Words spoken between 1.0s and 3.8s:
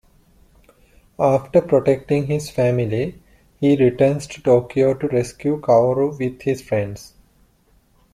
After protecting his family, he